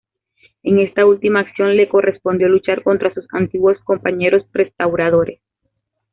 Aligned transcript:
En 0.63 0.79
esta 0.79 1.05
última 1.05 1.41
acción, 1.41 1.75
le 1.77 1.87
correspondió 1.87 2.47
luchar 2.47 2.81
contra 2.81 3.13
sus 3.13 3.27
antiguos 3.31 3.77
compañeros 3.83 4.41
restauradores. 4.51 5.41